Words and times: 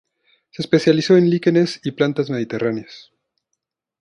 Se 0.49 0.63
especializó 0.63 1.15
en 1.15 1.29
líquenes 1.29 1.79
y 1.83 1.91
plantas 1.91 2.31
mediterráneas. 2.31 3.11